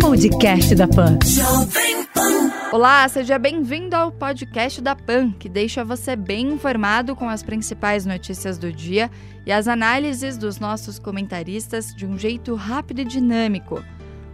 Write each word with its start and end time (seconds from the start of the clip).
Podcast 0.00 0.74
da 0.74 0.88
Pan. 0.88 1.18
Olá, 2.72 3.06
seja 3.10 3.38
bem-vindo 3.38 3.94
ao 3.94 4.10
podcast 4.10 4.80
da 4.80 4.96
PAN, 4.96 5.32
que 5.32 5.50
deixa 5.50 5.84
você 5.84 6.16
bem 6.16 6.48
informado 6.52 7.14
com 7.14 7.28
as 7.28 7.42
principais 7.42 8.06
notícias 8.06 8.56
do 8.56 8.72
dia 8.72 9.10
e 9.44 9.52
as 9.52 9.68
análises 9.68 10.38
dos 10.38 10.58
nossos 10.58 10.98
comentaristas 10.98 11.94
de 11.94 12.06
um 12.06 12.18
jeito 12.18 12.54
rápido 12.54 13.02
e 13.02 13.04
dinâmico. 13.04 13.84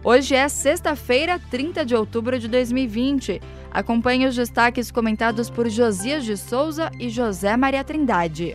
Hoje 0.01 0.33
é 0.33 0.47
sexta-feira, 0.47 1.37
30 1.51 1.85
de 1.85 1.93
outubro 1.93 2.39
de 2.39 2.47
2020. 2.47 3.41
Acompanhe 3.69 4.27
os 4.27 4.35
destaques 4.35 4.91
comentados 4.91 5.49
por 5.49 5.67
Josias 5.67 6.23
de 6.23 6.37
Souza 6.37 6.89
e 6.97 7.09
José 7.09 7.57
Maria 7.57 7.83
Trindade. 7.83 8.53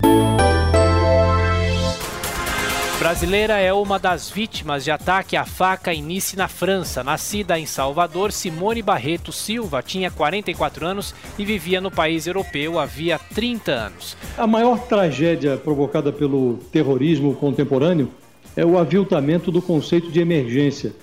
Brasileira 2.99 3.59
é 3.59 3.71
uma 3.75 3.99
das 3.99 4.31
vítimas 4.31 4.83
de 4.83 4.91
ataque 4.91 5.37
à 5.37 5.45
faca 5.45 5.93
em 5.93 6.03
Nice, 6.03 6.35
na 6.35 6.49
França. 6.49 7.05
Nascida 7.05 7.59
em 7.59 7.67
Salvador, 7.67 8.33
Simone 8.33 8.81
Barreto 8.81 9.31
Silva 9.33 9.83
tinha 9.83 10.11
44 10.11 10.87
anos 10.87 11.15
e 11.39 11.45
vivia 11.45 11.79
no 11.79 11.91
país 11.91 12.27
europeu 12.27 12.79
havia 12.79 13.19
30 13.19 13.71
anos. 13.71 14.17
A 14.39 14.47
maior 14.47 14.79
tragédia 14.87 15.59
provocada 15.59 16.11
pelo 16.11 16.55
terrorismo 16.73 17.35
contemporâneo 17.35 18.09
é 18.57 18.65
o 18.65 18.79
aviltamento 18.79 19.53
do 19.53 19.61
conceito 19.61 20.11
de 20.11 20.19
emergência. 20.19 20.95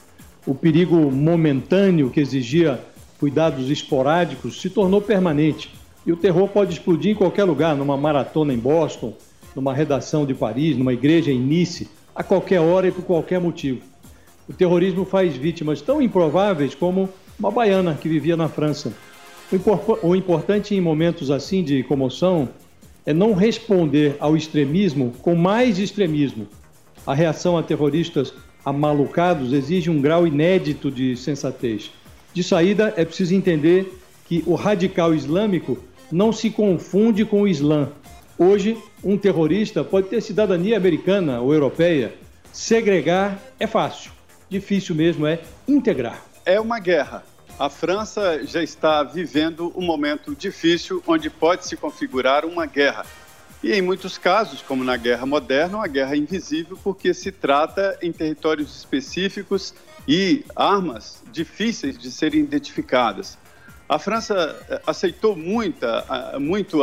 O 0.48 0.56
perigo 0.56 0.96
momentâneo 1.12 2.10
que 2.10 2.20
exigia 2.20 2.84
cuidados 3.20 3.70
esporádicos 3.70 4.60
se 4.60 4.70
tornou 4.72 5.00
permanente. 5.00 5.72
E 6.08 6.12
o 6.12 6.18
terror 6.18 6.50
pode 6.50 6.74
explodir 6.74 7.12
em 7.12 7.16
qualquer 7.16 7.44
lugar, 7.44 7.76
numa 7.76 7.96
maratona 7.96 8.52
em 8.52 8.58
Boston, 8.58 9.14
numa 9.56 9.74
redação 9.74 10.26
de 10.26 10.34
Paris, 10.34 10.78
numa 10.78 10.94
igreja 10.94 11.32
em 11.32 11.40
Nice, 11.40 11.88
a 12.16 12.24
qualquer 12.24 12.60
hora 12.60 12.88
e 12.88 12.92
por 12.92 13.04
qualquer 13.04 13.40
motivo. 13.40 13.82
O 14.48 14.54
terrorismo 14.54 15.06
faz 15.06 15.36
vítimas 15.36 15.82
tão 15.82 16.02
improváveis 16.02 16.76
como 16.76 17.10
uma 17.40 17.50
baiana 17.50 17.98
que 18.00 18.10
vivia 18.10 18.36
na 18.36 18.48
França. 18.48 18.94
O, 20.02 20.16
importante 20.16 20.76
em 20.76 20.82
momentos 20.82 21.30
assim 21.30 21.64
de 21.64 21.84
comoção 21.84 22.50
é 23.06 23.14
não 23.14 23.34
responder 23.34 24.16
ao 24.20 24.36
extremismo 24.36 25.14
com 25.22 25.36
mais 25.36 25.78
extremismo. 25.78 26.48
A 27.06 27.14
reação 27.14 27.58
a 27.58 27.64
terroristas 27.64 28.34
amalucados 28.66 29.52
exige 29.54 29.90
um 29.90 30.02
grau 30.02 30.26
inédito 30.26 30.90
de 30.90 31.16
sensatez. 31.18 31.92
De 32.34 32.44
saída, 32.44 32.94
é 32.98 33.06
preciso 33.06 33.36
entender 33.36 34.00
que 34.26 34.44
o 34.48 34.56
radical 34.56 35.14
islâmico 35.14 35.78
não 36.12 36.32
se 36.32 36.50
confunde 36.50 37.26
com 37.26 37.42
o 37.42 37.48
Islã, 37.48 37.90
Hoje, 38.38 38.78
um 39.04 39.18
terrorista 39.18 39.84
pode 39.84 40.08
ter 40.08 40.20
cidadania 40.22 40.76
americana 40.76 41.40
ou 41.40 41.54
europeia. 41.54 42.16
Segregar 42.52 43.40
é 43.60 43.68
fácil, 43.68 44.12
difícil 44.50 44.96
mesmo 44.96 45.28
é 45.28 45.40
integrar. 45.68 46.24
É 46.46 46.60
uma 46.60 46.80
guerra. 46.80 47.24
A 47.60 47.70
França 47.70 48.44
já 48.46 48.64
está 48.64 49.04
vivendo 49.04 49.72
um 49.76 49.86
momento 49.86 50.36
difícil 50.36 51.04
onde 51.06 51.30
pode 51.30 51.68
se 51.68 51.78
configurar 51.78 52.44
uma 52.44 52.66
guerra. 52.66 53.06
E 53.64 53.72
em 53.72 53.82
muitos 53.82 54.18
casos, 54.18 54.62
como 54.62 54.84
na 54.84 54.98
guerra 54.98 55.26
moderna, 55.26 55.78
uma 55.78 55.88
guerra 55.88 56.18
invisível, 56.18 56.78
porque 56.84 57.14
se 57.14 57.32
trata 57.32 57.98
em 58.02 58.12
territórios 58.12 58.76
específicos 58.76 59.74
e 60.08 60.44
armas 60.56 61.24
difíceis 61.32 61.98
de 61.98 62.12
serem 62.12 62.42
identificadas. 62.42 63.38
A 63.88 64.00
França 64.00 64.66
eh, 64.70 64.82
aceitou 64.88 65.36
muita, 65.36 66.06
muito 66.40 66.82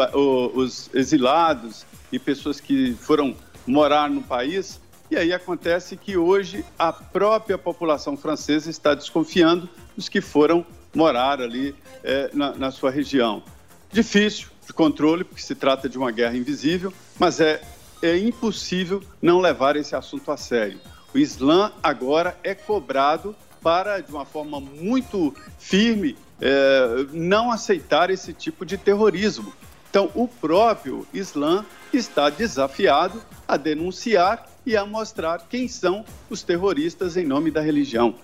os 0.54 0.90
exilados 0.94 1.86
e 2.12 2.18
pessoas 2.18 2.60
que 2.60 2.94
foram 2.94 3.34
morar 3.66 4.10
no 4.10 4.22
país, 4.22 4.80
e 5.10 5.16
aí 5.16 5.32
acontece 5.32 5.96
que 5.96 6.16
hoje 6.16 6.64
a 6.78 6.92
própria 6.92 7.58
população 7.58 8.16
francesa 8.16 8.70
está 8.70 8.94
desconfiando 8.94 9.68
dos 9.96 10.08
que 10.08 10.20
foram 10.20 10.64
morar 10.94 11.40
ali 11.40 11.74
é, 12.04 12.30
na, 12.32 12.52
na 12.52 12.70
sua 12.70 12.90
região. 12.90 13.42
Difícil 13.90 14.48
de 14.64 14.72
controle, 14.72 15.24
porque 15.24 15.42
se 15.42 15.54
trata 15.54 15.88
de 15.88 15.98
uma 15.98 16.12
guerra 16.12 16.36
invisível, 16.36 16.92
mas 17.18 17.40
é, 17.40 17.60
é 18.00 18.16
impossível 18.18 19.02
não 19.20 19.40
levar 19.40 19.74
esse 19.74 19.96
assunto 19.96 20.30
a 20.30 20.36
sério. 20.36 20.78
O 21.12 21.18
Islã 21.18 21.72
agora 21.82 22.38
é 22.44 22.54
cobrado 22.54 23.34
para, 23.60 24.00
de 24.00 24.12
uma 24.12 24.24
forma 24.24 24.60
muito 24.60 25.34
firme, 25.58 26.16
é, 26.40 27.06
não 27.12 27.50
aceitar 27.50 28.10
esse 28.10 28.32
tipo 28.32 28.64
de 28.64 28.76
terrorismo. 28.76 29.52
Então, 29.90 30.10
o 30.14 30.28
próprio 30.28 31.06
Islã 31.12 31.64
está 31.92 32.30
desafiado 32.30 33.20
a 33.46 33.56
denunciar 33.56 34.46
e 34.64 34.76
a 34.76 34.86
mostrar 34.86 35.46
quem 35.48 35.66
são 35.66 36.04
os 36.28 36.42
terroristas 36.42 37.16
em 37.16 37.26
nome 37.26 37.50
da 37.50 37.60
religião. 37.60 38.14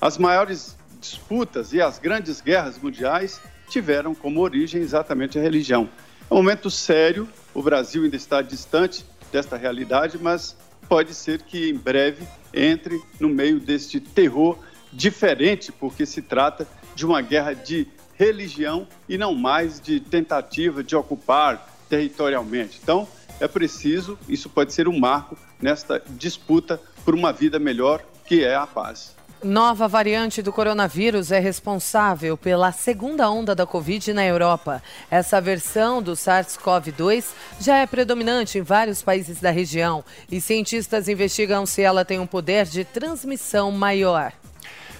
As 0.00 0.18
maiores 0.18 0.76
disputas 1.00 1.72
e 1.72 1.80
as 1.80 1.98
grandes 1.98 2.40
guerras 2.40 2.78
mundiais 2.78 3.40
tiveram 3.68 4.14
como 4.14 4.40
origem 4.40 4.80
exatamente 4.80 5.38
a 5.38 5.42
religião. 5.42 5.88
É 6.30 6.34
um 6.34 6.38
momento 6.38 6.70
sério, 6.70 7.28
o 7.52 7.62
Brasil 7.62 8.04
ainda 8.04 8.16
está 8.16 8.40
distante 8.40 9.04
desta 9.32 9.56
realidade, 9.56 10.18
mas 10.20 10.56
pode 10.88 11.14
ser 11.14 11.42
que 11.42 11.70
em 11.70 11.74
breve 11.74 12.26
entre 12.54 13.00
no 13.18 13.28
meio 13.28 13.58
deste 13.58 14.00
terror 14.00 14.58
diferente, 14.92 15.72
porque 15.72 16.06
se 16.06 16.22
trata 16.22 16.66
de 16.96 17.06
uma 17.06 17.20
guerra 17.20 17.54
de 17.54 17.86
religião 18.18 18.88
e 19.06 19.16
não 19.16 19.34
mais 19.34 19.78
de 19.78 20.00
tentativa 20.00 20.82
de 20.82 20.96
ocupar 20.96 21.70
territorialmente. 21.88 22.80
Então, 22.82 23.06
é 23.38 23.46
preciso, 23.46 24.18
isso 24.28 24.48
pode 24.48 24.72
ser 24.72 24.88
um 24.88 24.98
marco 24.98 25.36
nesta 25.60 26.02
disputa 26.10 26.80
por 27.04 27.14
uma 27.14 27.32
vida 27.32 27.58
melhor, 27.58 28.02
que 28.24 28.42
é 28.42 28.56
a 28.56 28.66
paz. 28.66 29.14
Nova 29.44 29.86
variante 29.86 30.40
do 30.40 30.50
coronavírus 30.50 31.30
é 31.30 31.38
responsável 31.38 32.38
pela 32.38 32.72
segunda 32.72 33.30
onda 33.30 33.54
da 33.54 33.66
Covid 33.66 34.14
na 34.14 34.24
Europa. 34.24 34.82
Essa 35.10 35.40
versão 35.40 36.02
do 36.02 36.12
SARS-CoV-2 36.12 37.26
já 37.60 37.76
é 37.76 37.86
predominante 37.86 38.58
em 38.58 38.62
vários 38.62 39.02
países 39.02 39.38
da 39.38 39.50
região 39.50 40.02
e 40.32 40.40
cientistas 40.40 41.06
investigam 41.06 41.66
se 41.66 41.82
ela 41.82 42.04
tem 42.04 42.18
um 42.18 42.26
poder 42.26 42.64
de 42.64 42.82
transmissão 42.82 43.70
maior. 43.70 44.32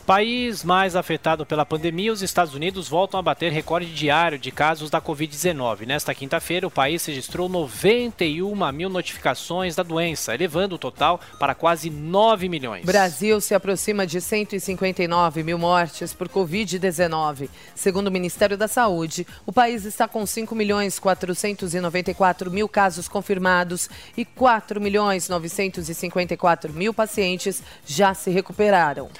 País 0.07 0.63
mais 0.63 0.95
afetado 0.95 1.45
pela 1.45 1.67
pandemia, 1.67 2.13
os 2.13 2.23
Estados 2.23 2.55
Unidos 2.55 2.89
voltam 2.89 3.19
a 3.19 3.23
bater 3.25 3.51
recorde 3.51 3.93
diário 3.93 4.39
de 4.39 4.53
casos 4.53 4.89
da 4.89 5.01
Covid-19. 5.01 5.85
Nesta 5.85 6.15
quinta-feira, 6.15 6.65
o 6.65 6.71
país 6.71 7.05
registrou 7.05 7.49
91 7.49 8.55
mil 8.73 8.89
notificações 8.89 9.75
da 9.75 9.83
doença, 9.83 10.33
elevando 10.33 10.77
o 10.77 10.79
total 10.79 11.21
para 11.41 11.57
quase 11.57 11.91
9 11.91 12.49
milhões. 12.49 12.85
Brasil 12.85 13.41
se 13.41 13.53
aproxima 13.53 14.07
de 14.07 14.21
159 14.21 15.43
mil 15.43 15.59
mortes 15.59 16.15
por 16.15 16.29
Covid-19. 16.29 17.49
Segundo 17.75 18.07
o 18.07 18.13
Ministério 18.13 18.57
da 18.57 18.69
Saúde, 18.69 19.27
o 19.45 19.53
país 19.53 19.85
está 19.85 20.07
com 20.07 20.25
5 20.25 20.55
milhões 20.55 21.01
494 21.01 22.49
mil 22.49 22.69
casos 22.69 23.09
confirmados 23.09 23.91
e 24.17 24.25
4 24.25 24.81
milhões 24.81 25.29
954 25.29 26.73
mil 26.73 26.95
pacientes 26.95 27.61
já 27.85 28.15
se 28.15 28.31
recuperaram. 28.31 29.11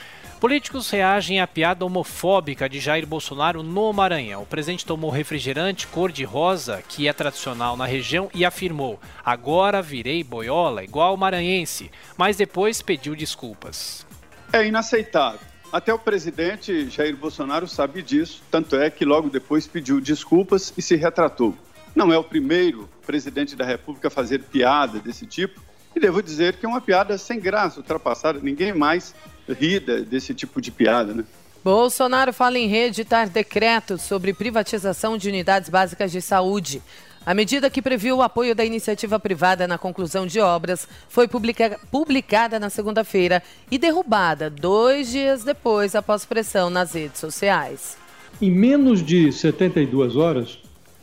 Políticos 0.41 0.91
reagem 0.91 1.41
à 1.41 1.47
piada 1.47 1.83
homofóbica 1.83 2.69
de 2.69 2.79
Jair 2.79 3.07
Bolsonaro 3.07 3.63
no 3.63 3.91
Maranhão. 3.91 4.43
O 4.43 4.47
presidente 4.47 4.85
tomou 4.85 5.11
refrigerante 5.11 5.87
cor-de-rosa, 5.87 6.83
que 6.87 7.09
é 7.09 7.13
tradicional 7.15 7.75
na 7.75 7.87
região, 7.87 8.29
e 8.35 8.45
afirmou: 8.45 9.01
Agora 9.25 9.81
virei 9.81 10.23
boiola, 10.23 10.85
igual 10.85 11.17
maranhense. 11.17 11.91
Mas 12.19 12.37
depois 12.37 12.83
pediu 12.83 13.17
desculpas. 13.17 14.07
É 14.53 14.67
inaceitável. 14.67 15.41
Até 15.73 15.93
o 15.93 15.99
presidente 15.99 16.91
Jair 16.91 17.17
Bolsonaro 17.17 17.67
sabe 17.67 18.03
disso, 18.03 18.43
tanto 18.51 18.77
é 18.77 18.91
que 18.91 19.07
logo 19.07 19.31
depois 19.31 19.67
pediu 19.67 20.03
desculpas 20.03 20.73
e 20.77 20.83
se 20.83 20.97
retratou. 20.97 21.57
Não 21.95 22.13
é 22.13 22.19
o 22.19 22.23
primeiro 22.23 22.91
presidente 23.07 23.57
da 23.57 23.65
República 23.65 24.09
a 24.09 24.11
fazer 24.11 24.41
piada 24.41 25.01
desse 25.01 25.25
tipo, 25.27 25.63
e 25.95 25.99
devo 25.99 26.23
dizer 26.23 26.57
que 26.57 26.67
é 26.67 26.69
uma 26.69 26.81
piada 26.81 27.17
sem 27.17 27.41
graça, 27.41 27.81
ultrapassada. 27.81 28.39
Ninguém 28.39 28.75
mais 28.75 29.15
ri 29.49 29.81
desse 29.81 30.35
tipo 30.35 30.61
de 30.61 30.71
piada, 30.71 31.13
né? 31.15 31.25
Bolsonaro 31.65 32.33
fala 32.33 32.59
em 32.59 32.69
reeditar 32.69 33.29
decreto 33.29 33.99
sobre 33.99 34.33
privatização 34.33 35.19
de 35.19 35.29
unidades 35.29 35.69
básicas 35.69 36.13
de 36.13 36.23
saúde. 36.23 36.81
A 37.27 37.35
medida 37.35 37.69
que 37.69 37.83
previu 37.83 38.19
o 38.19 38.23
apoio 38.23 38.55
da 38.55 38.65
iniciativa 38.65 39.19
privada 39.19 39.67
na 39.67 39.77
conclusão 39.77 40.29
de 40.29 40.39
obras 40.39 40.87
foi 41.09 41.27
publica 41.27 41.77
publicada 41.91 42.61
na 42.61 42.71
segunda-feira 42.71 43.43
e 43.69 43.79
derrubada 43.79 44.49
dois 44.49 45.11
dias 45.11 45.43
depois, 45.43 45.97
após 45.97 46.25
pressão 46.25 46.71
nas 46.71 46.95
redes 46.95 47.19
sociais. 47.19 47.97
Em 48.41 48.49
menos 48.49 49.05
de 49.05 49.33
72 49.33 50.15
horas, 50.15 50.61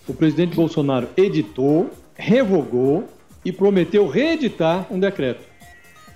o 0.08 0.14
presidente 0.14 0.56
Bolsonaro 0.56 1.10
editou, 1.18 1.92
revogou 2.16 3.06
e 3.44 3.52
prometeu 3.52 4.08
reeditar 4.08 4.88
um 4.90 4.98
decreto. 4.98 5.53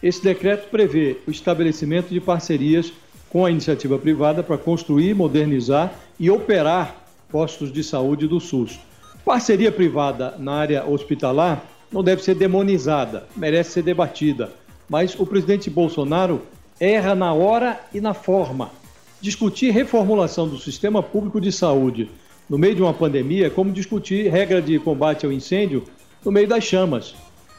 Esse 0.01 0.23
decreto 0.23 0.69
prevê 0.69 1.17
o 1.27 1.31
estabelecimento 1.31 2.09
de 2.09 2.21
parcerias 2.21 2.93
com 3.29 3.45
a 3.45 3.51
iniciativa 3.51 3.97
privada 3.97 4.43
para 4.43 4.57
construir, 4.57 5.15
modernizar 5.15 5.93
e 6.19 6.29
operar 6.29 6.95
postos 7.29 7.71
de 7.71 7.83
saúde 7.83 8.27
do 8.27 8.39
SUS. 8.39 8.79
Parceria 9.25 9.71
privada 9.71 10.35
na 10.37 10.53
área 10.53 10.85
hospitalar 10.87 11.65
não 11.91 12.03
deve 12.03 12.23
ser 12.23 12.35
demonizada, 12.35 13.27
merece 13.35 13.71
ser 13.71 13.81
debatida. 13.81 14.51
Mas 14.87 15.19
o 15.19 15.25
presidente 15.25 15.69
Bolsonaro 15.69 16.41
erra 16.79 17.15
na 17.15 17.33
hora 17.33 17.79
e 17.93 17.99
na 17.99 18.13
forma. 18.13 18.71
Discutir 19.19 19.71
reformulação 19.71 20.47
do 20.47 20.57
sistema 20.57 21.01
público 21.01 21.41
de 21.41 21.51
saúde 21.51 22.09
no 22.49 22.57
meio 22.57 22.75
de 22.75 22.81
uma 22.81 22.93
pandemia 22.93 23.47
é 23.47 23.49
como 23.49 23.71
discutir 23.71 24.29
regra 24.31 24.61
de 24.61 24.79
combate 24.79 25.25
ao 25.25 25.31
incêndio 25.31 25.83
no 26.23 26.31
meio 26.31 26.47
das 26.47 26.63
chamas. 26.63 27.15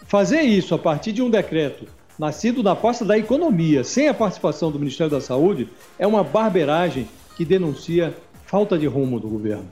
Fazer 0.07 0.41
isso 0.41 0.75
a 0.75 0.79
partir 0.79 1.13
de 1.13 1.21
um 1.21 1.29
decreto 1.29 1.87
nascido 2.19 2.63
na 2.63 2.75
pasta 2.75 3.05
da 3.05 3.17
economia, 3.17 3.85
sem 3.85 4.09
a 4.09 4.15
participação 4.15 4.73
do 4.73 4.79
Ministério 4.79 5.11
da 5.11 5.21
Saúde, 5.21 5.69
é 5.99 6.07
uma 6.07 6.25
barberagem 6.25 7.09
que 7.37 7.45
denuncia 7.45 8.15
falta 8.45 8.77
de 8.77 8.87
rumo 8.87 9.21
do 9.21 9.29
governo. 9.29 9.69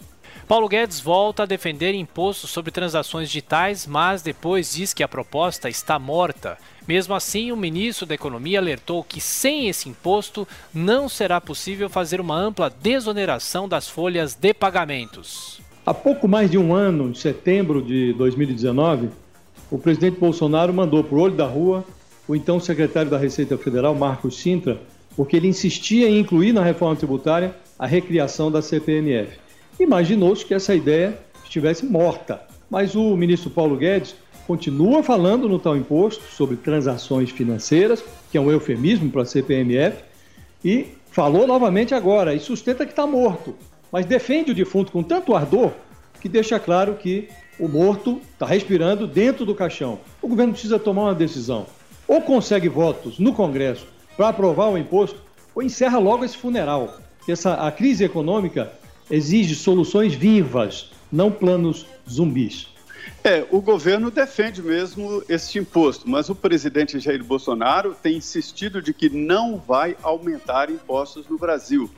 Paulo 0.47 0.69
Guedes 0.69 1.01
volta 1.01 1.43
a 1.43 1.47
defender 1.47 1.93
imposto 1.93 2.47
sobre 2.47 2.71
transações 2.71 3.29
digitais, 3.29 3.85
mas 3.85 4.23
depois 4.23 4.73
diz 4.73 4.95
que 4.95 5.03
a 5.03 5.09
proposta 5.09 5.69
está 5.69 5.99
morta. 5.99 6.57
Mesmo 6.87 7.17
assim, 7.17 7.51
o 7.51 7.57
ministro 7.57 8.07
da 8.07 8.15
Economia 8.15 8.61
alertou 8.61 9.03
que 9.03 9.21
sem 9.21 9.69
esse 9.69 9.89
imposto 9.89 10.47
não 10.73 11.09
será 11.09 11.41
possível 11.41 11.91
fazer 11.91 12.21
uma 12.21 12.37
ampla 12.37 12.71
desoneração 12.71 13.69
das 13.69 13.89
folhas 13.89 14.37
de 14.37 14.55
pagamentos. 14.55 15.61
Há 15.85 15.93
pouco 15.93 16.29
mais 16.29 16.49
de 16.49 16.59
um 16.59 16.73
ano, 16.73 17.11
em 17.11 17.15
setembro 17.15 17.83
de 17.83 18.13
2019, 18.13 19.11
o 19.69 19.79
presidente 19.79 20.21
Bolsonaro 20.21 20.73
mandou 20.73 21.03
para 21.03 21.17
o 21.17 21.21
olho 21.21 21.35
da 21.35 21.47
rua 21.47 21.85
o 22.29 22.35
então 22.35 22.59
secretário 22.59 23.11
da 23.11 23.19
Receita 23.19 23.57
Federal, 23.57 23.95
Marcos 23.95 24.39
Sintra, 24.39 24.81
porque 25.17 25.37
ele 25.37 25.49
insistia 25.49 26.09
em 26.09 26.19
incluir 26.19 26.53
na 26.53 26.63
reforma 26.63 26.97
tributária 26.97 27.55
a 27.79 27.87
recriação 27.87 28.51
da 28.51 28.61
CPMF. 28.61 29.39
Imaginou-se 29.79 30.45
que 30.45 30.55
essa 30.55 30.75
ideia 30.75 31.19
estivesse 31.45 31.85
morta, 31.85 32.41
mas 32.71 32.95
o 32.95 33.17
ministro 33.17 33.51
Paulo 33.51 33.77
Guedes 33.77 34.15
continua 34.47 35.03
falando 35.03 35.49
no 35.49 35.59
tal 35.59 35.77
imposto 35.77 36.23
sobre 36.33 36.57
transações 36.57 37.31
financeiras, 37.31 38.03
que 38.31 38.39
é 38.39 38.41
um 38.41 38.51
eufemismo 38.51 39.11
para 39.11 39.23
a 39.23 39.27
CPMF, 39.27 40.03
e 40.65 40.87
falou 41.11 41.47
novamente 41.47 41.95
agora 41.95 42.35
e 42.35 42.41
sustenta 42.41 42.85
que 42.85 42.93
está 42.93 43.07
morto, 43.07 43.55
mas 43.91 44.07
defende 44.07 44.51
o 44.51 44.55
defunto 44.55 44.93
com 44.93 45.03
tanto 45.03 45.35
ardor 45.35 45.73
que 46.21 46.29
deixa 46.29 46.59
claro 46.59 46.95
que 46.95 47.29
o 47.59 47.69
morto 47.69 48.21
está 48.33 48.47
respirando 48.47 49.07
dentro 49.07 49.45
do 49.47 49.55
caixão. 49.55 49.99
O 50.21 50.29
governo 50.29 50.53
precisa 50.53 50.79
tomar 50.79 51.05
uma 51.05 51.15
decisão. 51.15 51.67
Ou 52.09 52.23
consegue 52.23 52.69
votos 52.69 53.19
no 53.19 53.33
Congresso 53.33 53.87
para 54.17 54.29
aprovar 54.29 54.71
o 54.71 54.79
imposto, 54.79 55.21
ou 55.55 55.63
encerra 55.63 55.99
logo 55.99 56.25
esse 56.25 56.37
funeral. 56.37 56.99
Essa, 57.29 57.55
a 57.55 57.73
crise 57.73 58.05
econômica 58.05 58.73
exige 59.11 59.55
soluções 59.55 60.15
vivas, 60.15 60.91
não 61.11 61.31
planos 61.31 61.87
zumbis. 62.09 62.69
É, 63.23 63.47
o 63.51 63.61
governo 63.61 64.11
defende 64.11 64.63
mesmo 64.63 65.23
esse 65.29 65.59
imposto, 65.59 66.09
mas 66.09 66.29
o 66.29 66.35
presidente 66.35 66.99
Jair 66.99 67.25
Bolsonaro 67.25 67.97
tem 68.01 68.17
insistido 68.17 68.81
de 68.81 68.93
que 68.93 69.09
não 69.09 69.59
vai 69.59 69.97
aumentar 70.03 70.71
impostos 70.71 71.27
no 71.29 71.39
Brasil. 71.39 71.91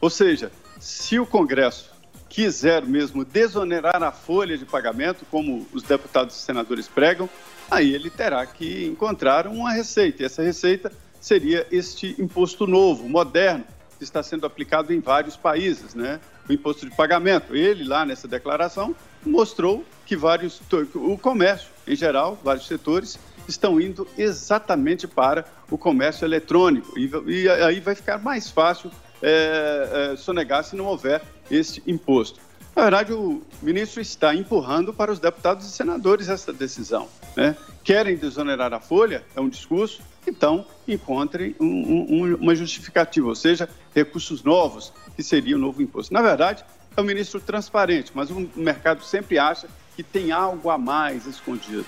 Ou 0.00 0.08
seja, 0.08 0.50
se 0.78 1.18
o 1.18 1.26
Congresso 1.26 1.90
quiser 2.28 2.84
mesmo 2.84 3.24
desonerar 3.24 4.02
a 4.02 4.12
folha 4.12 4.56
de 4.56 4.64
pagamento, 4.64 5.26
como 5.30 5.66
os 5.72 5.82
deputados 5.82 6.36
e 6.36 6.38
senadores 6.38 6.88
pregam, 6.88 7.28
aí 7.70 7.94
ele 7.94 8.10
terá 8.10 8.44
que 8.46 8.86
encontrar 8.86 9.46
uma 9.46 9.72
receita. 9.72 10.22
E 10.22 10.26
essa 10.26 10.42
receita 10.42 10.92
seria 11.20 11.66
este 11.70 12.16
imposto 12.18 12.66
novo, 12.66 13.08
moderno, 13.08 13.64
que 13.98 14.04
está 14.04 14.22
sendo 14.22 14.46
aplicado 14.46 14.92
em 14.92 15.00
vários 15.00 15.36
países, 15.36 15.94
né? 15.94 16.20
O 16.48 16.52
imposto 16.52 16.88
de 16.88 16.94
pagamento. 16.94 17.54
Ele, 17.54 17.84
lá 17.84 18.04
nessa 18.04 18.26
declaração, 18.26 18.94
mostrou 19.24 19.84
que 20.06 20.16
vários, 20.16 20.60
o 20.94 21.18
comércio 21.18 21.68
em 21.90 21.96
geral, 21.96 22.38
vários 22.42 22.66
setores, 22.66 23.18
estão 23.48 23.80
indo 23.80 24.06
exatamente 24.16 25.08
para 25.08 25.44
o 25.68 25.76
comércio 25.76 26.24
eletrônico. 26.24 26.96
E, 26.98 27.10
e 27.26 27.48
aí 27.48 27.80
vai 27.80 27.96
ficar 27.96 28.18
mais 28.18 28.48
fácil 28.48 28.90
é, 29.20 30.12
é, 30.12 30.16
sonegar 30.16 30.62
se 30.62 30.76
não 30.76 30.86
houver 30.86 31.20
esse 31.50 31.82
imposto. 31.86 32.40
Na 32.74 32.82
verdade, 32.82 33.12
o 33.12 33.42
ministro 33.60 34.00
está 34.00 34.34
empurrando 34.34 34.92
para 34.92 35.10
os 35.10 35.18
deputados 35.18 35.66
e 35.66 35.70
senadores 35.70 36.28
essa 36.28 36.52
decisão. 36.52 37.08
Né? 37.36 37.56
Querem 37.82 38.16
desonerar 38.16 38.72
a 38.72 38.80
folha, 38.80 39.24
é 39.34 39.40
um 39.40 39.48
discurso, 39.48 40.02
então 40.26 40.64
encontrem 40.86 41.54
um, 41.58 41.66
um, 41.66 42.34
uma 42.36 42.54
justificativa, 42.54 43.26
ou 43.26 43.34
seja, 43.34 43.68
recursos 43.94 44.42
novos, 44.42 44.92
que 45.16 45.22
seria 45.22 45.56
o 45.56 45.58
novo 45.58 45.82
imposto. 45.82 46.14
Na 46.14 46.22
verdade, 46.22 46.64
é 46.96 47.00
um 47.00 47.04
ministro 47.04 47.40
transparente, 47.40 48.12
mas 48.14 48.30
o 48.30 48.48
mercado 48.56 49.02
sempre 49.04 49.38
acha 49.38 49.68
que 49.96 50.02
tem 50.02 50.32
algo 50.32 50.70
a 50.70 50.78
mais 50.78 51.26
escondido. 51.26 51.86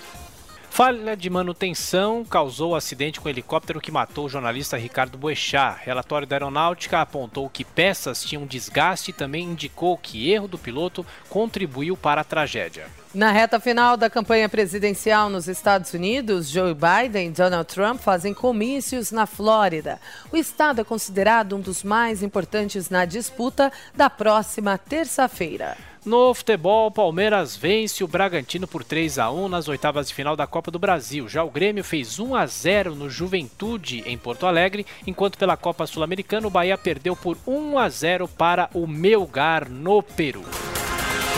Falha 0.73 1.15
de 1.15 1.29
manutenção 1.29 2.25
causou 2.25 2.71
o 2.71 2.75
acidente 2.75 3.21
com 3.21 3.27
o 3.27 3.29
helicóptero 3.29 3.79
que 3.79 3.91
matou 3.91 4.25
o 4.25 4.29
jornalista 4.29 4.75
Ricardo 4.75 5.19
Boechat. 5.19 5.77
Relatório 5.83 6.25
da 6.25 6.35
aeronáutica 6.35 6.99
apontou 6.99 7.47
que 7.47 7.63
peças 7.63 8.23
tinham 8.23 8.43
desgaste 8.43 9.11
e 9.11 9.13
também 9.13 9.43
indicou 9.43 9.95
que 9.95 10.31
erro 10.31 10.47
do 10.47 10.57
piloto 10.57 11.05
contribuiu 11.29 11.95
para 11.95 12.21
a 12.21 12.23
tragédia. 12.23 12.87
Na 13.13 13.31
reta 13.31 13.59
final 13.59 13.95
da 13.95 14.09
campanha 14.09 14.49
presidencial 14.49 15.29
nos 15.29 15.47
Estados 15.47 15.93
Unidos, 15.93 16.49
Joe 16.49 16.73
Biden 16.73 17.27
e 17.27 17.31
Donald 17.31 17.71
Trump 17.71 17.99
fazem 18.01 18.33
comícios 18.33 19.11
na 19.11 19.27
Flórida. 19.27 20.01
O 20.31 20.37
estado 20.37 20.81
é 20.81 20.83
considerado 20.83 21.55
um 21.55 21.61
dos 21.61 21.83
mais 21.83 22.23
importantes 22.23 22.89
na 22.89 23.05
disputa 23.05 23.71
da 23.95 24.09
próxima 24.09 24.75
terça-feira. 24.79 25.77
No 26.05 26.33
futebol, 26.33 26.91
Palmeiras 26.91 27.55
vence 27.55 28.03
o 28.03 28.07
Bragantino 28.09 28.67
por 28.67 28.83
3 28.83 29.19
a 29.19 29.31
1 29.31 29.47
nas 29.47 29.69
oitavas 29.69 30.09
de 30.09 30.13
final 30.13 30.35
da 30.35 30.45
Copa 30.45 30.69
do 30.69 30.77
Brasil. 30.77 31.29
Já 31.29 31.45
o 31.45 31.49
Grêmio 31.49 31.81
fez 31.81 32.19
1 32.19 32.35
a 32.35 32.45
0 32.45 32.93
no 32.93 33.09
Juventude 33.09 34.03
em 34.05 34.17
Porto 34.17 34.45
Alegre, 34.45 34.85
enquanto 35.07 35.37
pela 35.37 35.55
Copa 35.55 35.87
Sul-Americana 35.87 36.45
o 36.45 36.51
Bahia 36.51 36.77
perdeu 36.77 37.15
por 37.15 37.37
1 37.47 37.79
a 37.79 37.87
0 37.87 38.27
para 38.27 38.69
o 38.73 38.85
Melgar 38.85 39.69
no 39.69 40.03
Peru. 40.03 40.43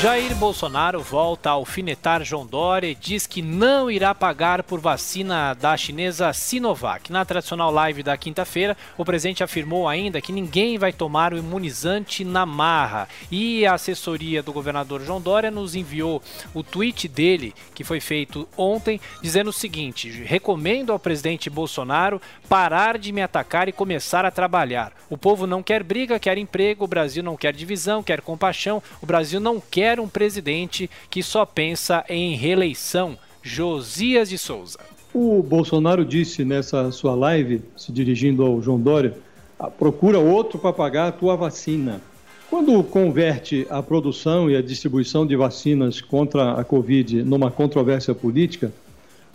Jair 0.01 0.35
Bolsonaro 0.35 1.01
volta 1.01 1.49
a 1.49 1.53
alfinetar 1.53 2.21
João 2.21 2.45
Dória 2.45 2.87
e 2.87 2.95
diz 2.95 3.25
que 3.25 3.41
não 3.41 3.89
irá 3.89 4.13
pagar 4.13 4.61
por 4.61 4.77
vacina 4.77 5.53
da 5.53 5.75
chinesa 5.77 6.33
Sinovac. 6.33 7.09
Na 7.09 7.23
tradicional 7.23 7.71
live 7.71 8.03
da 8.03 8.17
quinta-feira, 8.17 8.75
o 8.97 9.05
presidente 9.05 9.41
afirmou 9.41 9.87
ainda 9.87 10.19
que 10.19 10.33
ninguém 10.33 10.77
vai 10.77 10.91
tomar 10.91 11.33
o 11.33 11.37
imunizante 11.37 12.25
na 12.25 12.45
marra. 12.45 13.07
E 13.31 13.65
a 13.65 13.75
assessoria 13.75 14.43
do 14.43 14.51
governador 14.51 15.01
João 15.01 15.21
Dória 15.21 15.49
nos 15.49 15.75
enviou 15.75 16.21
o 16.53 16.61
tweet 16.61 17.07
dele, 17.07 17.53
que 17.73 17.85
foi 17.85 18.01
feito 18.01 18.47
ontem, 18.57 18.99
dizendo 19.21 19.49
o 19.49 19.53
seguinte: 19.53 20.09
recomendo 20.23 20.91
ao 20.91 20.99
presidente 20.99 21.49
Bolsonaro 21.49 22.21
parar 22.49 22.97
de 22.97 23.13
me 23.13 23.21
atacar 23.21 23.69
e 23.69 23.71
começar 23.71 24.25
a 24.25 24.29
trabalhar. 24.29 24.91
O 25.09 25.17
povo 25.17 25.47
não 25.47 25.63
quer 25.63 25.81
briga, 25.83 26.19
quer 26.19 26.37
emprego, 26.37 26.83
o 26.83 26.87
Brasil 26.87 27.23
não 27.23 27.37
quer 27.37 27.53
divisão, 27.53 28.03
quer 28.03 28.19
compaixão, 28.19 28.83
o 29.01 29.05
Brasil 29.05 29.39
não 29.39 29.59
quer 29.59 29.84
quer 29.85 29.99
um 29.99 30.07
presidente 30.07 30.89
que 31.11 31.21
só 31.21 31.45
pensa 31.45 32.03
em 32.09 32.35
reeleição. 32.35 33.15
Josias 33.43 34.29
de 34.29 34.35
Souza. 34.39 34.79
O 35.13 35.43
Bolsonaro 35.43 36.03
disse 36.03 36.43
nessa 36.43 36.91
sua 36.91 37.13
live, 37.13 37.61
se 37.77 37.91
dirigindo 37.91 38.43
ao 38.43 38.59
João 38.59 38.79
Dória, 38.79 39.15
ah, 39.59 39.69
procura 39.69 40.17
outro 40.17 40.57
para 40.57 40.73
pagar 40.73 41.09
a 41.09 41.11
tua 41.11 41.35
vacina. 41.35 42.01
Quando 42.49 42.83
converte 42.83 43.67
a 43.69 43.83
produção 43.83 44.49
e 44.49 44.55
a 44.55 44.61
distribuição 44.63 45.23
de 45.23 45.35
vacinas 45.35 46.01
contra 46.01 46.53
a 46.53 46.63
Covid 46.63 47.21
numa 47.21 47.51
controvérsia 47.51 48.15
política, 48.15 48.73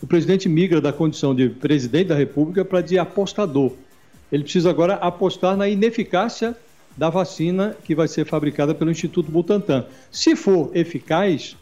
o 0.02 0.06
presidente 0.08 0.48
migra 0.48 0.80
da 0.80 0.92
condição 0.92 1.32
de 1.32 1.48
presidente 1.48 2.08
da 2.08 2.16
República 2.16 2.64
para 2.64 2.80
de 2.80 2.98
apostador. 2.98 3.70
Ele 4.32 4.42
precisa 4.42 4.70
agora 4.70 4.94
apostar 4.94 5.56
na 5.56 5.68
ineficácia 5.68 6.56
da 6.96 7.08
vacina 7.08 7.76
que 7.84 7.94
vai 7.94 8.08
ser 8.08 8.24
fabricada 8.24 8.74
pelo 8.74 8.90
Instituto 8.90 9.30
Butantan. 9.30 9.84
Se 10.10 10.36
for 10.36 10.70
eficaz, 10.74 11.56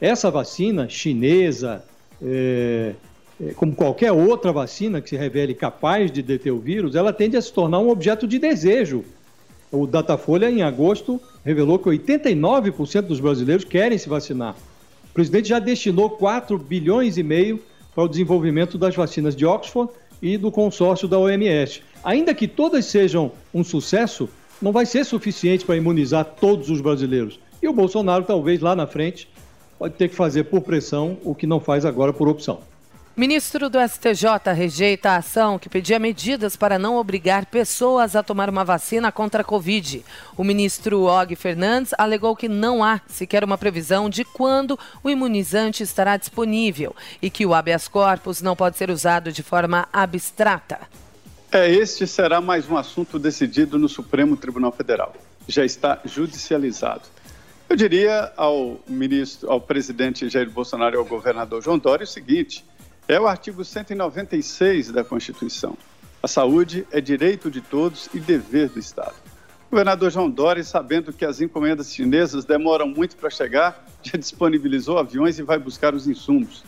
essa 0.00 0.30
vacina 0.30 0.88
chinesa, 0.88 1.84
é, 2.20 2.94
é, 3.40 3.52
como 3.54 3.74
qualquer 3.74 4.12
outra 4.12 4.52
vacina 4.52 5.00
que 5.00 5.08
se 5.08 5.16
revele 5.16 5.54
capaz 5.54 6.10
de 6.10 6.22
deter 6.22 6.52
o 6.52 6.58
vírus, 6.58 6.94
ela 6.94 7.12
tende 7.12 7.36
a 7.36 7.42
se 7.42 7.52
tornar 7.52 7.78
um 7.78 7.88
objeto 7.88 8.26
de 8.26 8.38
desejo. 8.38 9.04
O 9.70 9.86
Datafolha, 9.86 10.50
em 10.50 10.62
agosto, 10.62 11.20
revelou 11.44 11.78
que 11.78 11.88
89% 11.88 13.02
dos 13.02 13.20
brasileiros 13.20 13.64
querem 13.64 13.96
se 13.96 14.08
vacinar. 14.08 14.54
O 15.10 15.14
presidente 15.14 15.48
já 15.48 15.58
destinou 15.58 16.10
4 16.10 16.58
bilhões 16.58 17.16
e 17.16 17.22
meio 17.22 17.60
para 17.94 18.04
o 18.04 18.08
desenvolvimento 18.08 18.78
das 18.78 18.94
vacinas 18.94 19.34
de 19.36 19.44
Oxford 19.44 19.92
e 20.20 20.36
do 20.36 20.50
consórcio 20.50 21.08
da 21.08 21.18
OMS. 21.18 21.82
Ainda 22.04 22.34
que 22.34 22.46
todas 22.48 22.86
sejam 22.86 23.32
um 23.52 23.64
sucesso, 23.64 24.28
não 24.62 24.70
vai 24.70 24.86
ser 24.86 25.04
suficiente 25.04 25.66
para 25.66 25.76
imunizar 25.76 26.24
todos 26.24 26.70
os 26.70 26.80
brasileiros. 26.80 27.40
E 27.60 27.68
o 27.68 27.72
Bolsonaro, 27.72 28.24
talvez 28.24 28.60
lá 28.60 28.76
na 28.76 28.86
frente, 28.86 29.28
pode 29.78 29.94
ter 29.94 30.08
que 30.08 30.14
fazer 30.14 30.44
por 30.44 30.60
pressão 30.62 31.18
o 31.24 31.34
que 31.34 31.46
não 31.46 31.58
faz 31.58 31.84
agora 31.84 32.12
por 32.12 32.28
opção. 32.28 32.60
Ministro 33.14 33.68
do 33.68 33.78
STJ 33.78 34.54
rejeita 34.54 35.10
a 35.10 35.16
ação 35.16 35.58
que 35.58 35.68
pedia 35.68 35.98
medidas 35.98 36.56
para 36.56 36.78
não 36.78 36.96
obrigar 36.96 37.44
pessoas 37.44 38.16
a 38.16 38.22
tomar 38.22 38.48
uma 38.48 38.64
vacina 38.64 39.12
contra 39.12 39.42
a 39.42 39.44
Covid. 39.44 40.02
O 40.34 40.42
ministro 40.42 41.02
Og 41.02 41.36
Fernandes 41.36 41.92
alegou 41.98 42.34
que 42.34 42.48
não 42.48 42.82
há 42.82 43.02
sequer 43.06 43.44
uma 43.44 43.58
previsão 43.58 44.08
de 44.08 44.24
quando 44.24 44.78
o 45.04 45.10
imunizante 45.10 45.82
estará 45.82 46.16
disponível 46.16 46.96
e 47.20 47.28
que 47.28 47.44
o 47.44 47.52
habeas 47.52 47.86
corpus 47.86 48.40
não 48.40 48.56
pode 48.56 48.78
ser 48.78 48.88
usado 48.88 49.30
de 49.30 49.42
forma 49.42 49.86
abstrata. 49.92 51.01
É, 51.54 51.70
este 51.70 52.06
será 52.06 52.40
mais 52.40 52.66
um 52.70 52.78
assunto 52.78 53.18
decidido 53.18 53.78
no 53.78 53.86
Supremo 53.86 54.38
Tribunal 54.38 54.72
Federal. 54.72 55.14
Já 55.46 55.66
está 55.66 56.00
judicializado. 56.02 57.02
Eu 57.68 57.76
diria 57.76 58.32
ao 58.38 58.80
ministro, 58.88 59.50
ao 59.50 59.60
presidente 59.60 60.30
Jair 60.30 60.50
Bolsonaro 60.50 60.96
e 60.96 60.98
ao 60.98 61.04
governador 61.04 61.62
João 61.62 61.78
Dória 61.78 62.04
o 62.04 62.06
seguinte: 62.06 62.64
é 63.06 63.20
o 63.20 63.26
artigo 63.26 63.62
196 63.62 64.92
da 64.92 65.04
Constituição. 65.04 65.76
A 66.22 66.26
saúde 66.26 66.86
é 66.90 67.02
direito 67.02 67.50
de 67.50 67.60
todos 67.60 68.08
e 68.14 68.18
dever 68.18 68.70
do 68.70 68.78
Estado. 68.78 69.16
O 69.66 69.72
governador 69.72 70.10
João 70.10 70.30
Dória, 70.30 70.64
sabendo 70.64 71.12
que 71.12 71.24
as 71.24 71.42
encomendas 71.42 71.92
chinesas 71.92 72.46
demoram 72.46 72.88
muito 72.88 73.14
para 73.14 73.28
chegar, 73.28 73.84
já 74.02 74.18
disponibilizou 74.18 74.96
aviões 74.96 75.38
e 75.38 75.42
vai 75.42 75.58
buscar 75.58 75.94
os 75.94 76.08
insumos. 76.08 76.64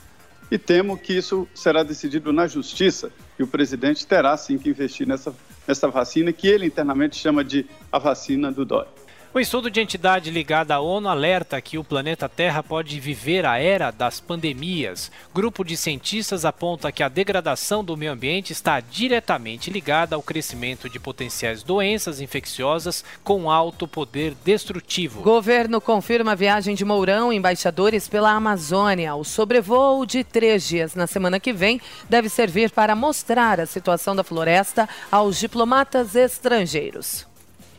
E 0.50 0.58
temo 0.58 0.96
que 0.96 1.12
isso 1.12 1.48
será 1.54 1.82
decidido 1.82 2.32
na 2.32 2.46
justiça 2.46 3.10
e 3.38 3.42
o 3.42 3.46
presidente 3.46 4.06
terá 4.06 4.36
sim 4.36 4.58
que 4.58 4.68
investir 4.68 5.06
nessa, 5.06 5.34
nessa 5.66 5.88
vacina 5.88 6.32
que 6.32 6.46
ele 6.46 6.66
internamente 6.66 7.16
chama 7.16 7.42
de 7.42 7.66
a 7.90 7.98
vacina 7.98 8.52
do 8.52 8.64
Dória. 8.64 9.03
O 9.34 9.40
estudo 9.40 9.68
de 9.68 9.80
entidade 9.80 10.30
ligada 10.30 10.76
à 10.76 10.80
ONU 10.80 11.08
alerta 11.08 11.60
que 11.60 11.76
o 11.76 11.82
planeta 11.82 12.28
Terra 12.28 12.62
pode 12.62 13.00
viver 13.00 13.44
a 13.44 13.58
era 13.58 13.90
das 13.90 14.20
pandemias. 14.20 15.10
Grupo 15.34 15.64
de 15.64 15.76
cientistas 15.76 16.44
aponta 16.44 16.92
que 16.92 17.02
a 17.02 17.08
degradação 17.08 17.82
do 17.82 17.96
meio 17.96 18.12
ambiente 18.12 18.52
está 18.52 18.78
diretamente 18.78 19.70
ligada 19.70 20.14
ao 20.14 20.22
crescimento 20.22 20.88
de 20.88 21.00
potenciais 21.00 21.64
doenças 21.64 22.20
infecciosas 22.20 23.04
com 23.24 23.50
alto 23.50 23.88
poder 23.88 24.36
destrutivo. 24.44 25.22
Governo 25.22 25.80
confirma 25.80 26.30
a 26.30 26.36
viagem 26.36 26.76
de 26.76 26.84
Mourão, 26.84 27.32
embaixadores 27.32 28.06
pela 28.06 28.30
Amazônia. 28.30 29.16
O 29.16 29.24
sobrevoo 29.24 30.06
de 30.06 30.22
três 30.22 30.62
dias 30.62 30.94
na 30.94 31.08
semana 31.08 31.40
que 31.40 31.52
vem 31.52 31.80
deve 32.08 32.28
servir 32.28 32.70
para 32.70 32.94
mostrar 32.94 33.58
a 33.58 33.66
situação 33.66 34.14
da 34.14 34.22
floresta 34.22 34.88
aos 35.10 35.40
diplomatas 35.40 36.14
estrangeiros. 36.14 37.26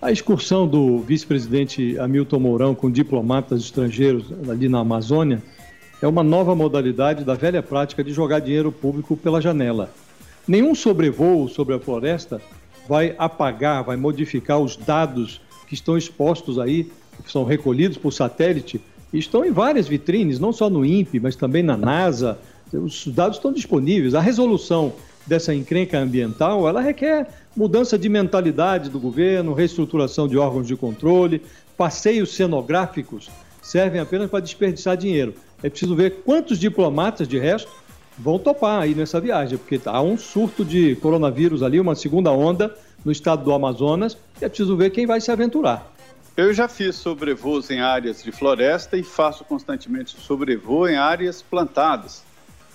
A 0.02 0.12
excursão 0.12 0.68
do 0.68 1.00
vice-presidente 1.00 1.98
Hamilton 1.98 2.40
Mourão 2.40 2.76
com 2.76 2.92
diplomatas 2.92 3.62
estrangeiros 3.62 4.26
ali 4.50 4.68
na 4.68 4.80
Amazônia 4.80 5.42
é 6.02 6.08
uma 6.08 6.24
nova 6.24 6.54
modalidade 6.54 7.24
da 7.24 7.34
velha 7.34 7.64
prática 7.64 8.04
de 8.04 8.12
jogar 8.12 8.40
dinheiro 8.40 8.72
público 8.72 9.16
pela 9.16 9.42
janela. 9.42 9.90
Nenhum 10.48 10.76
sobrevoo 10.76 11.48
sobre 11.48 11.74
a 11.74 11.80
floresta 11.80 12.42
vai 12.88 13.16
apagar, 13.18 13.84
vai 13.84 13.96
modificar 13.96 14.60
os 14.60 14.76
dados 14.76 15.42
que 15.68 15.74
estão 15.74 15.98
expostos 15.98 16.60
aí, 16.60 16.92
que 17.24 17.32
são 17.32 17.44
recolhidos 17.44 17.98
por 17.98 18.12
satélite, 18.12 18.80
e 19.12 19.18
estão 19.18 19.46
em 19.46 19.52
várias 19.52 19.88
vitrines, 19.88 20.40
não 20.40 20.52
só 20.52 20.70
no 20.70 20.86
INPE, 20.86 21.20
mas 21.20 21.36
também 21.36 21.64
na 21.64 21.78
NASA. 21.78 22.38
Os 22.72 23.08
dados 23.08 23.38
estão 23.38 23.52
disponíveis. 23.52 24.14
A 24.14 24.20
resolução 24.20 24.94
dessa 25.26 25.54
encrenca 25.54 25.98
ambiental, 25.98 26.68
ela 26.68 26.82
requer 26.82 27.28
mudança 27.56 27.98
de 27.98 28.10
mentalidade 28.10 28.90
do 28.90 29.00
governo, 29.00 29.54
reestruturação 29.54 30.28
de 30.28 30.38
órgãos 30.38 30.68
de 30.68 30.76
controle, 30.76 31.42
passeios 31.78 32.34
cenográficos 32.36 33.30
servem 33.62 34.00
apenas 34.00 34.30
para 34.30 34.40
desperdiçar 34.40 34.96
dinheiro. 34.96 35.34
É 35.64 35.70
preciso 35.70 35.96
ver 35.96 36.22
quantos 36.24 36.60
diplomatas, 36.60 37.28
de 37.28 37.40
resto, 37.40 37.72
vão 38.18 38.38
topar 38.38 38.82
aí 38.82 38.94
nessa 38.94 39.20
viagem, 39.20 39.58
porque 39.58 39.82
há 39.86 40.02
um 40.02 40.18
surto 40.18 40.64
de 40.64 40.96
coronavírus 40.98 41.64
ali, 41.64 41.80
uma 41.80 41.96
segunda 41.96 42.32
onda 42.32 42.76
no 43.04 43.12
estado 43.12 43.44
do 43.44 43.52
Amazonas, 43.54 44.18
e 44.40 44.46
é 44.46 44.48
preciso 44.48 44.78
ver 44.78 44.92
quem 44.92 45.06
vai 45.06 45.20
se 45.20 45.32
aventurar. 45.32 45.92
Eu 46.38 46.54
já 46.54 46.68
fiz 46.68 46.96
sobrevoos 46.98 47.70
em 47.72 47.80
áreas 47.80 48.22
de 48.22 48.32
floresta 48.32 48.98
e 48.98 49.04
faço 49.04 49.46
constantemente 49.46 50.18
sobrevoo 50.20 50.88
em 50.88 50.98
áreas 50.98 51.42
plantadas. 51.42 52.24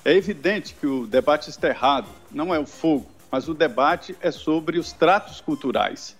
É 0.05 0.15
evidente 0.17 0.75
que 0.81 0.87
o 0.87 1.07
debate 1.07 1.51
está 1.51 1.69
errado, 1.69 2.07
não 2.33 2.55
é 2.55 2.59
o 2.59 2.67
fogo, 2.67 3.07
mas 3.31 3.49
o 3.49 3.55
debate 3.55 4.17
é 4.21 4.31
sobre 4.31 4.79
os 4.79 4.93
tratos 4.93 5.41
culturais. 5.41 6.17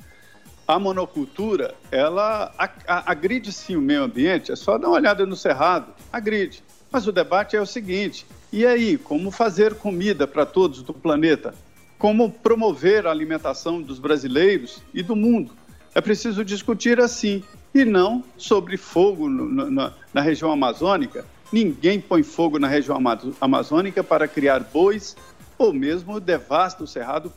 A 0.67 0.79
monocultura, 0.79 1.75
ela 1.91 2.55
agride 2.87 3.53
sim 3.53 3.75
o 3.75 3.81
meio 3.81 4.05
ambiente, 4.05 4.53
é 4.53 4.57
só 4.57 4.79
dar 4.79 4.89
uma 4.89 4.97
olhada 4.97 5.27
no 5.27 5.35
cerrado, 5.35 5.93
agride. 6.13 6.63
Mas 6.93 7.07
o 7.07 7.13
debate 7.13 7.57
é 7.57 7.61
o 7.61 7.67
seguinte: 7.67 8.27
e 8.53 8.65
aí, 8.65 8.97
como 8.97 9.31
fazer 9.31 9.75
comida 9.75 10.27
para 10.27 10.47
todos 10.47 10.83
do 10.83 10.95
planeta? 10.95 11.55
Como 11.99 12.31
promover 12.31 13.07
a 13.07 13.11
alimentação 13.11 13.83
dos 13.83 13.99
brasileiros 13.99 14.81
e 14.95 15.03
do 15.03 15.15
mundo? 15.15 15.53
É 15.95 16.01
preciso 16.01 16.45
discutir 16.45 17.01
assim, 17.01 17.43
e 17.75 17.85
não 17.85 18.25
sobre 18.37 18.77
fogo 18.77 19.29
no, 19.29 19.71
no, 19.71 19.93
na 20.13 20.21
região 20.21 20.51
amazônica. 20.51 21.25
Ninguém 21.53 22.01
põe 22.01 22.23
fogo 22.23 22.59
na 22.59 22.69
região 22.69 22.97
amazônica 23.41 24.05
para 24.05 24.29
criar 24.29 24.61
bois 24.61 25.17
ou 25.61 25.75
mesmo 25.75 26.19
devasta 26.19 26.83
o 26.83 26.87
cerrado 26.87 27.31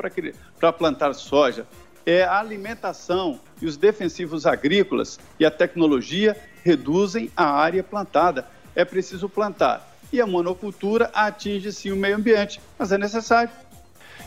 para 0.57 0.71
plantar 0.71 1.13
soja. 1.13 1.67
É 2.05 2.23
a 2.23 2.39
alimentação 2.39 3.37
e 3.61 3.65
os 3.65 3.75
defensivos 3.75 4.45
agrícolas 4.45 5.19
e 5.37 5.45
a 5.45 5.51
tecnologia 5.51 6.37
reduzem 6.63 7.29
a 7.35 7.43
área 7.43 7.83
plantada. 7.83 8.47
É 8.73 8.85
preciso 8.85 9.27
plantar. 9.27 9.93
E 10.09 10.21
a 10.21 10.25
monocultura 10.25 11.11
atinge 11.13 11.73
sim 11.73 11.91
o 11.91 11.97
meio 11.97 12.15
ambiente, 12.15 12.61
mas 12.79 12.93
é 12.93 12.97
necessário. 12.97 13.51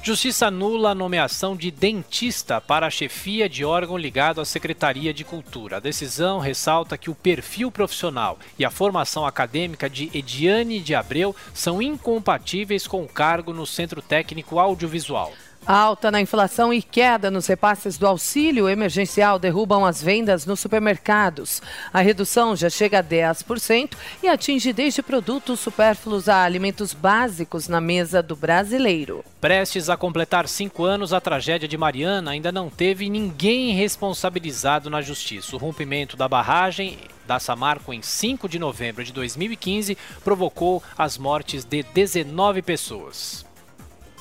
Justiça 0.06 0.46
anula 0.46 0.90
a 0.90 0.94
nomeação 0.94 1.56
de 1.56 1.68
dentista 1.68 2.60
para 2.60 2.86
a 2.86 2.90
chefia 2.90 3.48
de 3.48 3.64
órgão 3.64 3.98
ligado 3.98 4.40
à 4.40 4.44
Secretaria 4.44 5.12
de 5.12 5.24
Cultura. 5.24 5.78
A 5.78 5.80
decisão 5.80 6.38
ressalta 6.38 6.96
que 6.96 7.10
o 7.10 7.14
perfil 7.16 7.72
profissional 7.72 8.38
e 8.56 8.64
a 8.64 8.70
formação 8.70 9.26
acadêmica 9.26 9.90
de 9.90 10.08
Ediane 10.16 10.78
de 10.78 10.94
Abreu 10.94 11.34
são 11.52 11.82
incompatíveis 11.82 12.86
com 12.86 13.02
o 13.02 13.08
cargo 13.08 13.52
no 13.52 13.66
Centro 13.66 14.00
Técnico 14.00 14.60
Audiovisual. 14.60 15.32
Alta 15.66 16.12
na 16.12 16.20
inflação 16.20 16.72
e 16.72 16.80
queda 16.80 17.28
nos 17.28 17.48
repasses 17.48 17.98
do 17.98 18.06
auxílio 18.06 18.68
emergencial 18.68 19.36
derrubam 19.36 19.84
as 19.84 20.00
vendas 20.00 20.46
nos 20.46 20.60
supermercados. 20.60 21.60
A 21.92 22.00
redução 22.00 22.54
já 22.54 22.70
chega 22.70 23.00
a 23.00 23.02
10% 23.02 23.94
e 24.22 24.28
atinge 24.28 24.72
desde 24.72 25.02
produtos 25.02 25.58
supérfluos 25.58 26.28
a 26.28 26.44
alimentos 26.44 26.94
básicos 26.94 27.66
na 27.66 27.80
mesa 27.80 28.22
do 28.22 28.36
brasileiro. 28.36 29.24
Prestes 29.40 29.90
a 29.90 29.96
completar 29.96 30.46
cinco 30.46 30.84
anos, 30.84 31.12
a 31.12 31.20
tragédia 31.20 31.66
de 31.66 31.76
Mariana 31.76 32.30
ainda 32.30 32.52
não 32.52 32.70
teve 32.70 33.10
ninguém 33.10 33.72
responsabilizado 33.72 34.88
na 34.88 35.02
justiça. 35.02 35.56
O 35.56 35.58
rompimento 35.58 36.16
da 36.16 36.28
barragem 36.28 36.96
da 37.26 37.40
Samarco 37.40 37.92
em 37.92 38.02
5 38.02 38.48
de 38.48 38.60
novembro 38.60 39.02
de 39.02 39.12
2015 39.12 39.98
provocou 40.22 40.80
as 40.96 41.18
mortes 41.18 41.64
de 41.64 41.82
19 41.82 42.62
pessoas. 42.62 43.45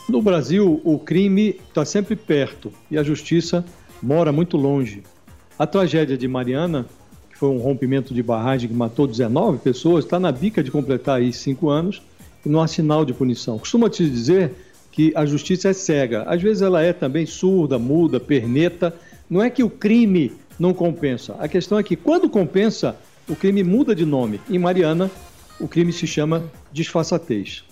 No 0.08 0.22
Brasil, 0.22 0.80
o 0.84 1.00
crime 1.00 1.60
está 1.68 1.84
sempre 1.84 2.16
perto 2.16 2.72
e 2.92 2.98
a 2.98 3.02
justiça 3.02 3.66
mora 4.02 4.32
muito 4.32 4.56
longe. 4.56 5.02
A 5.58 5.66
tragédia 5.66 6.16
de 6.16 6.28
Mariana, 6.28 6.86
que 7.28 7.36
foi 7.36 7.50
um 7.50 7.58
rompimento 7.58 8.14
de 8.14 8.22
barragem 8.22 8.70
que 8.70 8.76
matou 8.76 9.08
19 9.08 9.58
pessoas, 9.58 10.06
está 10.06 10.20
na 10.20 10.32
bica 10.32 10.62
de 10.62 10.70
completar 10.70 11.18
aí 11.18 11.34
cinco 11.34 11.70
anos 11.70 12.04
e 12.46 12.50
não 12.50 12.62
há 12.62 12.68
sinal 12.68 13.04
de 13.04 13.14
punição. 13.14 13.58
Costuma 13.58 13.90
te 13.90 14.08
dizer 14.08 14.54
que 14.92 15.12
a 15.16 15.26
justiça 15.26 15.70
é 15.70 15.74
cega. 15.74 16.22
Às 16.28 16.40
vezes 16.40 16.62
ela 16.62 16.84
é 16.84 16.94
também 16.94 17.26
surda, 17.26 17.80
muda, 17.80 18.20
perneta. 18.20 18.96
Não 19.28 19.42
é 19.42 19.50
que 19.50 19.64
o 19.64 19.70
crime 19.72 20.34
não 20.60 20.72
compensa. 20.72 21.36
A 21.40 21.48
questão 21.48 21.80
é 21.80 21.84
que 21.84 21.96
quando 21.96 22.30
compensa, 22.30 22.96
o 23.28 23.36
crime 23.36 23.64
muda 23.64 23.96
de 23.96 24.06
nome. 24.06 24.40
Em 24.48 24.60
Mariana, 24.60 25.10
o 25.60 25.68
crime 25.68 25.92
se 25.92 26.06
chama 26.06 26.44
disfarçatez. 26.72 27.64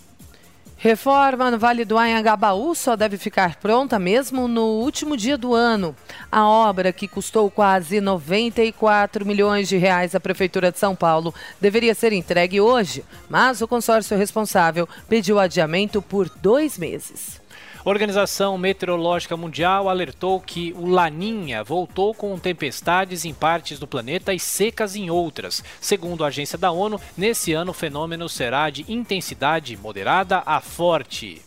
Reforma 0.84 1.50
no 1.50 1.58
Vale 1.58 1.86
do 1.86 1.98
Anhangabaú 1.98 2.76
só 2.76 2.98
deve 2.98 3.18
ficar 3.18 3.56
pronta 3.56 3.98
mesmo 3.98 4.50
no 4.50 4.66
último 4.66 5.16
dia 5.16 5.38
do 5.38 5.56
ano. 5.56 5.96
A 6.30 6.46
obra, 6.46 6.92
que 6.92 7.08
custou 7.08 7.50
quase 7.50 8.02
94 8.02 9.26
milhões 9.26 9.70
de 9.70 9.78
reais 9.78 10.14
à 10.14 10.20
Prefeitura 10.20 10.74
de 10.74 10.80
São 10.80 10.94
Paulo, 10.94 11.34
deveria 11.62 11.96
ser 11.96 12.12
entregue 12.12 12.60
hoje, 12.60 13.02
mas 13.30 13.62
o 13.62 13.68
consórcio 13.68 14.18
responsável 14.18 14.86
pediu 15.08 15.40
adiamento 15.40 16.02
por 16.02 16.28
dois 16.28 16.78
meses. 16.78 17.42
Organização 17.86 18.58
Meteorológica 18.58 19.36
Mundial 19.36 19.90
alertou 19.90 20.40
que 20.40 20.74
o 20.78 20.86
Laninha 20.86 21.66
voltou 21.66 22.14
com 22.14 22.40
tempestades 22.40 23.26
em 23.26 23.34
partes 23.34 23.78
do 23.78 23.86
planeta 23.86 24.34
e 24.34 24.40
secas 24.40 24.96
em 24.96 25.10
outras. 25.10 25.62
Segundo 25.82 26.24
a 26.24 26.28
agência 26.28 26.58
da 26.58 26.72
ONU, 26.72 26.98
nesse 27.18 27.52
ano 27.52 27.72
o 27.72 27.74
fenômeno 27.74 28.30
será 28.30 28.70
de 28.70 28.86
intensidade 28.88 29.76
moderada 29.76 30.42
a 30.46 30.62
forte. 30.62 31.42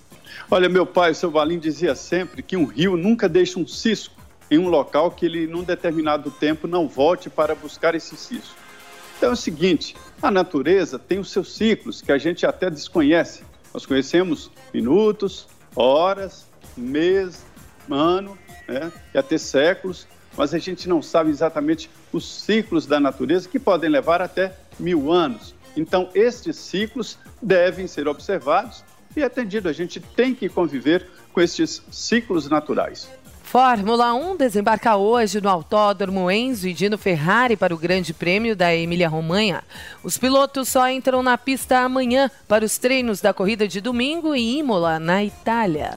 Olha, 0.50 0.68
meu 0.68 0.84
pai, 0.84 1.14
seu 1.14 1.30
Valim 1.30 1.58
dizia 1.58 1.94
sempre 1.94 2.42
que 2.42 2.54
um 2.54 2.66
rio 2.66 2.98
nunca 2.98 3.30
deixa 3.30 3.58
um 3.58 3.66
cisco 3.66 4.14
em 4.50 4.58
um 4.58 4.68
local 4.68 5.10
que 5.10 5.24
ele, 5.24 5.46
num 5.46 5.62
determinado 5.62 6.30
tempo, 6.30 6.66
não 6.68 6.86
volte 6.86 7.30
para 7.30 7.54
buscar 7.54 7.94
esse 7.94 8.14
cisco. 8.14 8.54
Então 9.16 9.30
é 9.30 9.32
o 9.32 9.36
seguinte: 9.36 9.96
a 10.20 10.30
natureza 10.30 10.98
tem 10.98 11.18
os 11.18 11.30
seus 11.30 11.56
ciclos 11.56 12.02
que 12.02 12.12
a 12.12 12.18
gente 12.18 12.44
até 12.44 12.68
desconhece. 12.68 13.42
Nós 13.72 13.86
conhecemos 13.86 14.50
minutos, 14.72 15.48
horas, 15.76 16.46
mês, 16.76 17.44
ano, 17.90 18.36
né, 18.66 18.90
e 19.14 19.18
até 19.18 19.38
séculos, 19.38 20.06
mas 20.36 20.52
a 20.52 20.58
gente 20.58 20.88
não 20.88 21.00
sabe 21.00 21.30
exatamente 21.30 21.90
os 22.12 22.42
ciclos 22.42 22.86
da 22.86 22.98
natureza 22.98 23.48
que 23.48 23.58
podem 23.58 23.88
levar 23.88 24.20
até 24.20 24.54
mil 24.78 25.12
anos. 25.12 25.54
Então, 25.76 26.08
estes 26.14 26.56
ciclos 26.56 27.18
devem 27.40 27.86
ser 27.86 28.08
observados 28.08 28.82
e 29.14 29.22
atendido. 29.22 29.68
A 29.68 29.72
gente 29.72 30.00
tem 30.00 30.34
que 30.34 30.48
conviver 30.48 31.06
com 31.32 31.40
estes 31.40 31.82
ciclos 31.90 32.48
naturais. 32.48 33.10
Fórmula 33.46 34.12
1 34.12 34.36
desembarca 34.36 34.96
hoje 34.96 35.40
no 35.40 35.48
Autódromo 35.48 36.28
Enzo 36.28 36.66
e 36.66 36.74
Dino 36.74 36.98
Ferrari 36.98 37.56
para 37.56 37.72
o 37.72 37.78
Grande 37.78 38.12
Prêmio 38.12 38.56
da 38.56 38.74
Emília-Romanha. 38.74 39.62
Os 40.02 40.18
pilotos 40.18 40.68
só 40.68 40.90
entram 40.90 41.22
na 41.22 41.38
pista 41.38 41.78
amanhã 41.78 42.28
para 42.48 42.64
os 42.64 42.76
treinos 42.76 43.20
da 43.20 43.32
corrida 43.32 43.68
de 43.68 43.80
domingo 43.80 44.34
em 44.34 44.58
Imola, 44.58 44.98
na 44.98 45.22
Itália. 45.22 45.92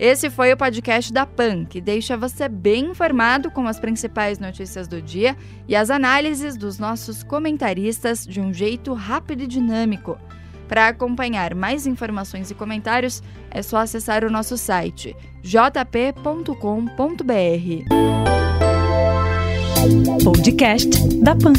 Esse 0.00 0.28
foi 0.28 0.52
o 0.52 0.56
podcast 0.56 1.12
da 1.12 1.24
PAN, 1.24 1.64
que 1.64 1.80
deixa 1.80 2.16
você 2.16 2.48
bem 2.48 2.86
informado 2.86 3.48
com 3.48 3.68
as 3.68 3.78
principais 3.78 4.40
notícias 4.40 4.88
do 4.88 5.00
dia 5.00 5.36
e 5.68 5.76
as 5.76 5.88
análises 5.88 6.56
dos 6.56 6.80
nossos 6.80 7.22
comentaristas 7.22 8.26
de 8.26 8.40
um 8.40 8.52
jeito 8.52 8.92
rápido 8.92 9.44
e 9.44 9.46
dinâmico. 9.46 10.18
Para 10.72 10.88
acompanhar 10.88 11.54
mais 11.54 11.86
informações 11.86 12.50
e 12.50 12.54
comentários, 12.54 13.22
é 13.50 13.60
só 13.60 13.76
acessar 13.76 14.24
o 14.24 14.30
nosso 14.30 14.56
site 14.56 15.14
jp.com.br. 15.42 16.54
Podcast 20.24 21.18
da 21.18 21.36
Pan. 21.36 21.52